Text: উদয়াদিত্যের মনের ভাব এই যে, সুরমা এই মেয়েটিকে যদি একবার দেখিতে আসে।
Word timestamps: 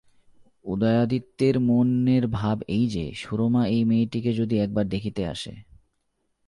উদয়াদিত্যের 0.65 1.59
মনের 1.59 2.27
ভাব 2.27 2.57
এই 2.67 2.87
যে, 2.87 3.11
সুরমা 3.15 3.67
এই 3.67 3.83
মেয়েটিকে 3.85 4.33
যদি 4.33 4.55
একবার 4.57 4.85
দেখিতে 4.87 5.27
আসে। 5.27 5.53